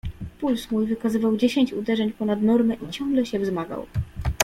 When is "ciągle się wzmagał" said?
2.91-3.85